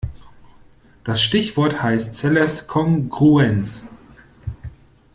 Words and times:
Das 1.03 1.21
Stichwort 1.21 1.83
heißt 1.83 2.15
Zellers 2.15 2.65
Kongruenz. 2.65 3.85